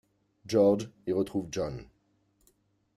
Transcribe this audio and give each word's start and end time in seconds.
George 0.47 0.89
y 1.05 1.13
retrouve 1.13 1.49
Jon. 1.51 1.85